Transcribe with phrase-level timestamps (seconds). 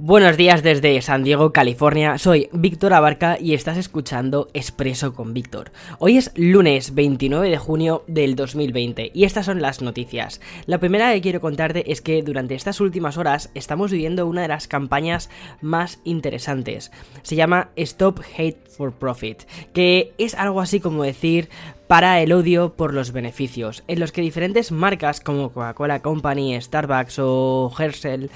[0.00, 2.18] Buenos días desde San Diego, California.
[2.18, 5.72] Soy Víctor Abarca y estás escuchando Expreso con Víctor.
[5.98, 10.40] Hoy es lunes 29 de junio del 2020 y estas son las noticias.
[10.66, 14.48] La primera que quiero contarte es que durante estas últimas horas estamos viviendo una de
[14.48, 15.30] las campañas
[15.62, 16.92] más interesantes.
[17.22, 19.42] Se llama Stop Hate for Profit,
[19.72, 21.48] que es algo así como decir
[21.88, 27.18] para el odio por los beneficios, en los que diferentes marcas como Coca-Cola Company, Starbucks
[27.18, 28.30] o Herschel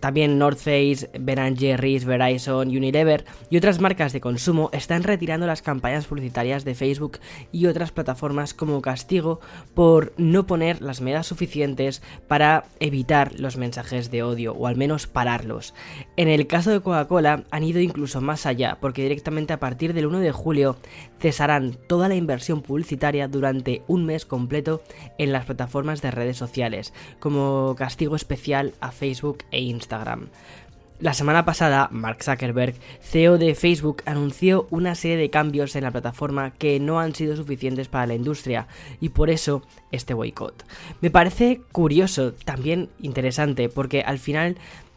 [0.00, 5.62] también North Face, Ben Jerry's, Verizon, Unilever y otras marcas de consumo están retirando las
[5.62, 7.18] campañas publicitarias de Facebook
[7.52, 9.40] y otras plataformas como castigo
[9.74, 15.06] por no poner las medidas suficientes para evitar los mensajes de odio o al menos
[15.06, 15.74] pararlos.
[16.16, 20.06] En el caso de Coca-Cola han ido incluso más allá porque directamente a partir del
[20.06, 20.76] 1 de julio
[21.20, 24.82] cesarán toda la inversión publicitaria durante un mes completo
[25.18, 29.87] en las plataformas de redes sociales como castigo especial a Facebook e Instagram.
[31.00, 35.92] La semana pasada, Mark Zuckerberg, CEO de Facebook, anunció una serie de cambios en la
[35.92, 38.66] plataforma que no han sido suficientes para la industria
[39.00, 40.64] y por eso este boicot.
[41.00, 44.56] Me parece curioso, también interesante, porque al final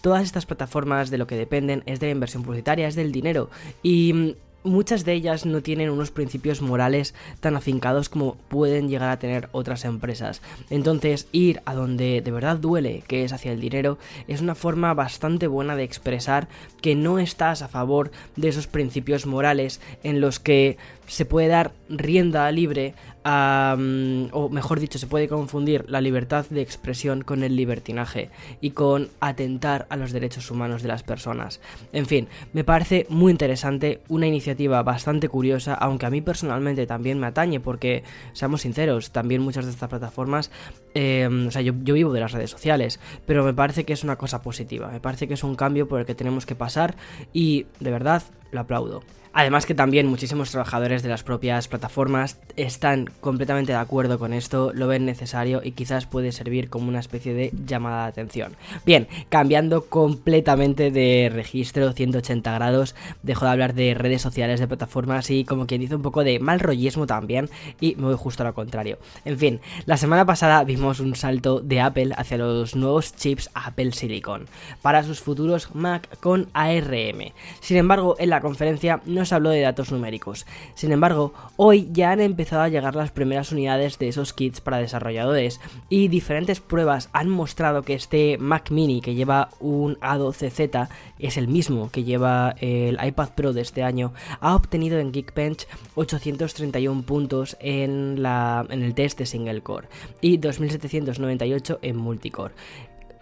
[0.00, 3.50] todas estas plataformas de lo que dependen es de la inversión publicitaria, es del dinero
[3.82, 4.30] y mm,
[4.64, 9.48] muchas de ellas no tienen unos principios morales tan afincados como pueden llegar a tener
[9.52, 10.42] otras empresas.
[10.70, 14.94] Entonces, ir a donde de verdad duele, que es hacia el dinero, es una forma
[14.94, 16.48] bastante buena de expresar
[16.80, 20.76] que no estás a favor de esos principios morales en los que
[21.06, 22.94] se puede dar rienda libre
[23.24, 29.08] o mejor dicho, se puede confundir la libertad de expresión con el libertinaje y con
[29.20, 31.60] atentar a los derechos humanos de las personas.
[31.92, 37.18] En fin, me parece muy interesante, una iniciativa bastante curiosa, aunque a mí personalmente también
[37.18, 40.50] me atañe porque, seamos sinceros, también muchas de estas plataformas,
[40.94, 44.16] eh, o sea, yo vivo de las redes sociales, pero me parece que es una
[44.16, 46.96] cosa positiva, me parece que es un cambio por el que tenemos que pasar
[47.32, 49.02] y de verdad lo aplaudo.
[49.34, 54.72] Además que también muchísimos trabajadores de las propias plataformas están completamente de acuerdo con esto,
[54.74, 58.56] lo ven necesario y quizás puede servir como una especie de llamada de atención.
[58.84, 65.30] Bien, cambiando completamente de registro 180 grados, dejo de hablar de redes sociales, de plataformas
[65.30, 67.48] y como quien dice un poco de mal rollismo también
[67.80, 68.98] y me voy justo a lo contrario.
[69.24, 73.92] En fin, la semana pasada vimos un salto de Apple hacia los nuevos chips Apple
[73.92, 74.46] Silicon
[74.82, 77.32] para sus futuros Mac con ARM.
[77.60, 80.46] Sin embargo, en la conferencia no se habló de datos numéricos.
[80.74, 84.78] Sin embargo, hoy ya han empezado a llegar las primeras unidades de esos kits para
[84.78, 90.88] desarrolladores y diferentes pruebas han mostrado que este Mac mini que lleva un A12Z
[91.18, 95.66] es el mismo que lleva el iPad Pro de este año, ha obtenido en Geekbench
[95.94, 99.88] 831 puntos en, en el test de single core
[100.20, 102.54] y 2798 en multicore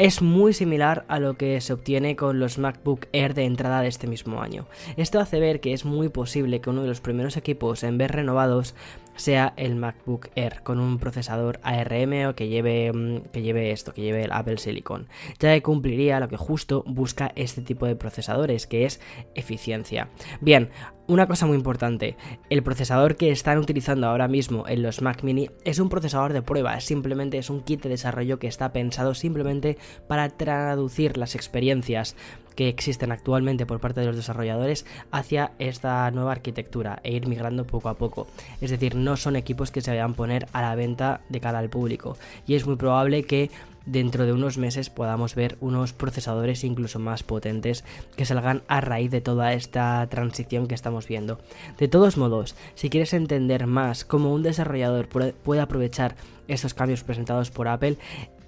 [0.00, 3.88] es muy similar a lo que se obtiene con los MacBook Air de entrada de
[3.88, 4.66] este mismo año.
[4.96, 8.12] Esto hace ver que es muy posible que uno de los primeros equipos en ver
[8.12, 8.74] renovados
[9.20, 13.92] sea el MacBook Air con un procesador ARM o que lleve, mm, que lleve esto,
[13.92, 15.08] que lleve el Apple Silicon,
[15.38, 19.00] ya que cumpliría lo que justo busca este tipo de procesadores, que es
[19.34, 20.08] eficiencia.
[20.40, 20.70] Bien,
[21.10, 22.16] una cosa muy importante,
[22.50, 26.42] el procesador que están utilizando ahora mismo en los Mac mini es un procesador de
[26.42, 29.76] prueba, simplemente es un kit de desarrollo que está pensado simplemente
[30.06, 32.14] para traducir las experiencias
[32.54, 37.66] que existen actualmente por parte de los desarrolladores hacia esta nueva arquitectura e ir migrando
[37.66, 38.26] poco a poco.
[38.60, 41.58] Es decir, no son equipos que se vayan a poner a la venta de cara
[41.58, 42.16] al público
[42.46, 43.50] y es muy probable que
[43.86, 47.84] dentro de unos meses podamos ver unos procesadores incluso más potentes
[48.16, 51.40] que salgan a raíz de toda esta transición que estamos viendo.
[51.78, 56.16] De todos modos, si quieres entender más cómo un desarrollador puede aprovechar
[56.50, 57.96] estos cambios presentados por Apple,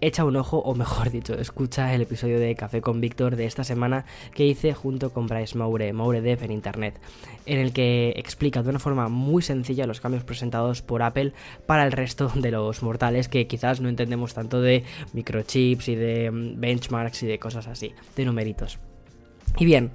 [0.00, 3.64] echa un ojo, o mejor dicho, escucha el episodio de Café con Víctor de esta
[3.64, 4.04] semana
[4.34, 7.00] que hice junto con Bryce Moure, Moure Dev en Internet,
[7.46, 11.32] en el que explica de una forma muy sencilla los cambios presentados por Apple
[11.66, 16.31] para el resto de los mortales que quizás no entendemos tanto de microchips y de
[16.31, 18.78] mm, benchmarks y de cosas así, de numeritos.
[19.58, 19.93] Y bien,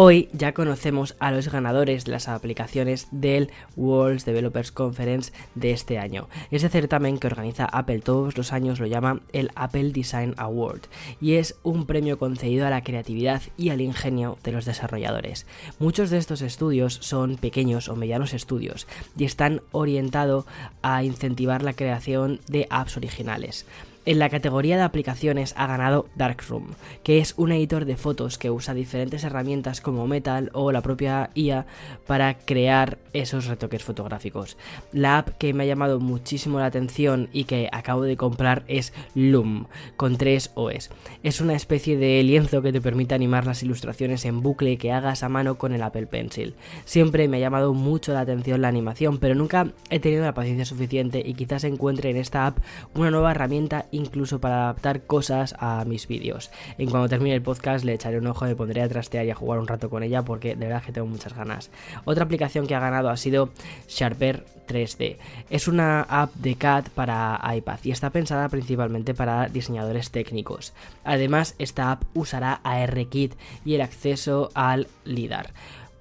[0.00, 5.98] Hoy ya conocemos a los ganadores de las aplicaciones del World Developers Conference de este
[5.98, 6.28] año.
[6.52, 10.82] Este certamen que organiza Apple todos los años lo llama el Apple Design Award
[11.20, 15.46] y es un premio concedido a la creatividad y al ingenio de los desarrolladores.
[15.80, 18.86] Muchos de estos estudios son pequeños o medianos estudios
[19.16, 20.44] y están orientados
[20.80, 23.66] a incentivar la creación de apps originales.
[24.08, 26.68] En la categoría de aplicaciones ha ganado Darkroom,
[27.02, 31.28] que es un editor de fotos que usa diferentes herramientas como Metal o la propia
[31.34, 31.66] IA
[32.06, 34.56] para crear esos retoques fotográficos.
[34.92, 38.94] La app que me ha llamado muchísimo la atención y que acabo de comprar es
[39.14, 39.66] Loom,
[39.96, 40.88] con tres OS.
[41.22, 45.22] Es una especie de lienzo que te permite animar las ilustraciones en bucle que hagas
[45.22, 46.54] a mano con el Apple Pencil.
[46.86, 50.64] Siempre me ha llamado mucho la atención la animación, pero nunca he tenido la paciencia
[50.64, 52.60] suficiente y quizás encuentre en esta app
[52.94, 56.50] una nueva herramienta incluso para adaptar cosas a mis vídeos.
[56.78, 59.34] En cuando termine el podcast le echaré un ojo, me pondré a trastear y a
[59.34, 61.70] jugar un rato con ella porque de verdad que tengo muchas ganas.
[62.04, 63.50] Otra aplicación que ha ganado ha sido
[63.88, 65.16] Sharper 3D.
[65.50, 70.72] Es una app de CAD para iPad y está pensada principalmente para diseñadores técnicos.
[71.04, 73.34] Además, esta app usará ARKit
[73.64, 75.50] y el acceso al LIDAR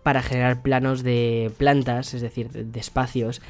[0.07, 3.41] para generar planos de plantas, es decir, de espacios,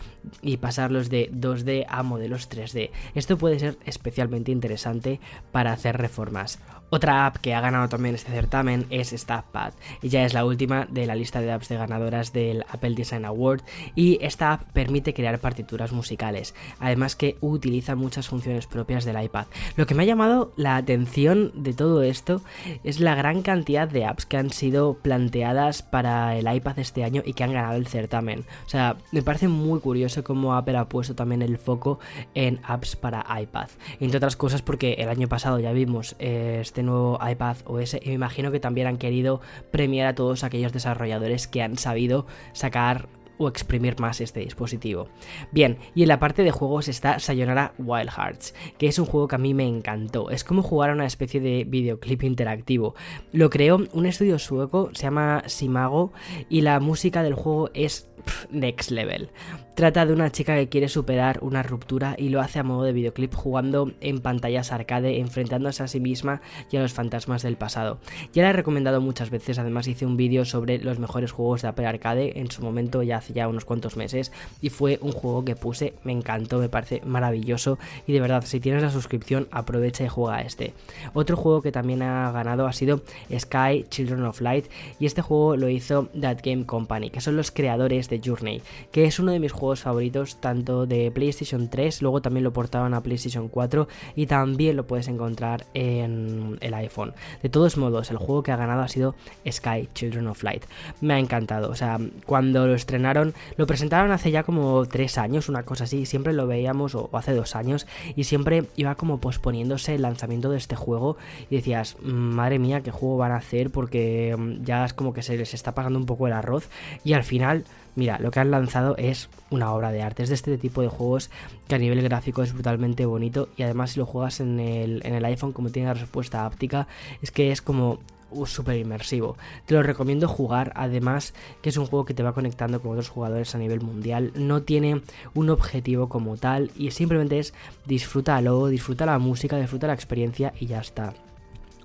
[0.42, 2.90] y pasarlos de 2D a modelos 3D.
[3.14, 5.20] Esto puede ser especialmente interesante
[5.52, 6.58] para hacer reformas.
[6.90, 9.74] Otra app que ha ganado también este certamen es StaffPad.
[10.02, 13.62] Ella es la última de la lista de apps de ganadoras del Apple Design Award
[13.94, 19.48] y esta app permite crear partituras musicales, además que utiliza muchas funciones propias del iPad.
[19.76, 22.42] Lo que me ha llamado la atención de todo esto
[22.84, 27.22] es la gran cantidad de apps que han sido planteadas para el iPad este año
[27.26, 28.46] y que han ganado el certamen.
[28.66, 32.00] O sea, me parece muy curioso cómo Apple ha puesto también el foco
[32.34, 33.68] en apps para iPad.
[34.00, 38.10] Entre otras cosas porque el año pasado ya vimos este este nuevo iPad OS y
[38.10, 39.42] me imagino que también han querido
[39.72, 45.10] premiar a todos aquellos desarrolladores que han sabido sacar o exprimir más este dispositivo.
[45.52, 49.28] Bien, y en la parte de juegos está Sayonara Wild Hearts, que es un juego
[49.28, 50.30] que a mí me encantó.
[50.30, 52.96] Es como jugar a una especie de videoclip interactivo.
[53.32, 56.12] Lo creó un estudio sueco, se llama Simago,
[56.50, 58.10] y la música del juego es
[58.52, 59.30] next level.
[59.76, 62.94] Trata de una chica que quiere superar una ruptura y lo hace a modo de
[62.94, 66.42] videoclip jugando en pantallas arcade, enfrentándose a sí misma
[66.72, 68.00] y a los fantasmas del pasado.
[68.34, 71.68] Ya la he recomendado muchas veces, además hice un vídeo sobre los mejores juegos de
[71.68, 74.32] Apple Arcade en su momento ya hace ya unos cuantos meses
[74.62, 78.60] y fue un juego que puse, me encantó, me parece maravilloso y de verdad si
[78.60, 80.74] tienes la suscripción aprovecha y juega este.
[81.14, 83.02] Otro juego que también ha ganado ha sido
[83.38, 84.66] Sky Children of Light
[85.00, 89.06] y este juego lo hizo That Game Company, que son los creadores de Journey, que
[89.06, 93.02] es uno de mis juegos favoritos tanto de PlayStation 3, luego también lo portaban a
[93.02, 97.14] PlayStation 4 y también lo puedes encontrar en el iPhone.
[97.42, 99.16] De todos modos, el juego que ha ganado ha sido
[99.50, 100.66] Sky Children of Light.
[101.02, 103.17] Me ha encantado, o sea, cuando lo estrenaron,
[103.56, 107.34] lo presentaron hace ya como 3 años, una cosa así, siempre lo veíamos, o hace
[107.34, 111.18] 2 años, y siempre iba como posponiéndose el lanzamiento de este juego
[111.50, 115.24] y decías, madre mía, qué juego van a hacer porque mm, ya es como que
[115.24, 116.70] se les está pasando un poco el arroz
[117.04, 117.66] y al final
[117.98, 120.22] Mira, lo que han lanzado es una obra de arte.
[120.22, 121.32] Es de este tipo de juegos
[121.68, 125.16] que a nivel gráfico es brutalmente bonito y además si lo juegas en el, en
[125.16, 126.88] el iPhone como tiene la respuesta áptica,
[127.24, 127.98] es que es como
[128.46, 129.38] súper inmersivo.
[129.66, 133.10] Te lo recomiendo jugar, además que es un juego que te va conectando con otros
[133.10, 134.32] jugadores a nivel mundial.
[134.36, 135.02] No tiene
[135.34, 137.54] un objetivo como tal y simplemente es
[137.86, 141.14] disfrútalo, disfruta la música, disfruta la experiencia y ya está.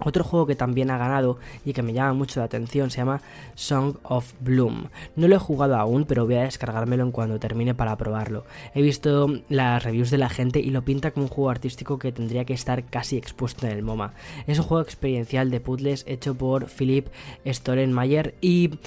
[0.00, 3.20] Otro juego que también ha ganado y que me llama mucho la atención se llama
[3.54, 4.88] Song of Bloom.
[5.16, 8.44] No lo he jugado aún, pero voy a descargármelo en cuando termine para probarlo.
[8.74, 12.12] He visto las reviews de la gente y lo pinta como un juego artístico que
[12.12, 14.14] tendría que estar casi expuesto en el MoMA.
[14.46, 17.08] Es un juego experiencial de puzzles hecho por Philip
[17.46, 18.78] Storenmayer y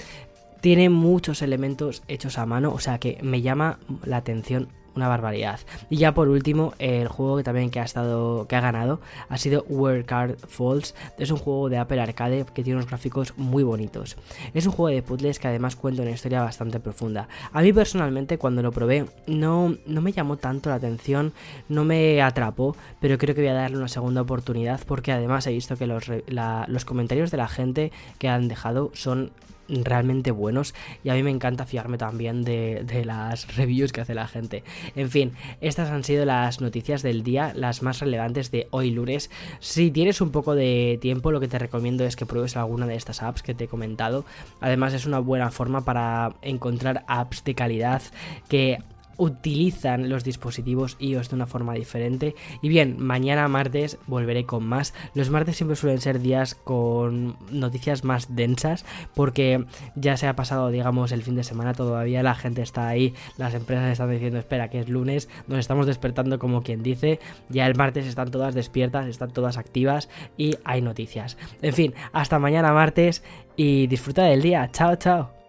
[0.62, 5.60] tiene muchos elementos hechos a mano, o sea que me llama la atención una barbaridad.
[5.90, 9.00] Y ya por último, el juego que también que ha estado que ha ganado
[9.30, 10.96] ha sido Where Card Falls.
[11.18, 14.18] Es un juego de Apple Arcade que tiene unos gráficos muy bonitos.
[14.54, 17.28] Es un juego de puzzles que además cuenta una historia bastante profunda.
[17.52, 21.34] A mí personalmente cuando lo probé no, no me llamó tanto la atención,
[21.70, 25.52] no me atrapó, pero creo que voy a darle una segunda oportunidad porque además he
[25.52, 29.32] visto que los, los comentarios de la gente que han dejado son
[29.68, 34.28] realmente buenos y a mí me encanta fiarme también de, las reviews que hace la
[34.28, 34.64] gente.
[34.96, 39.30] En fin, estas han sido las noticias del día, las más relevantes de hoy lunes.
[39.60, 42.96] Si tienes un poco de tiempo, lo que te recomiendo es que pruebes alguna de
[42.96, 44.26] estas apps que te he comentado.
[44.62, 48.02] Además es una buena forma para encontrar apps de calidad
[48.48, 48.80] que
[49.18, 52.36] utilizan los dispositivos iOS de una forma diferente.
[52.62, 54.94] Y bien, mañana martes volveré con más.
[55.14, 60.70] Los martes siempre suelen ser días con noticias más densas porque ya se ha pasado,
[60.70, 64.70] digamos, el fin de semana, todavía la gente está ahí, las empresas están diciendo, espera,
[64.70, 67.20] que es lunes, nos estamos despertando como quien dice,
[67.50, 71.38] ya el martes están todas despiertas, están todas activas y hay noticias.
[71.62, 73.24] En fin, hasta mañana martes
[73.56, 74.70] y disfruta del día.
[74.72, 75.45] Chao, chao.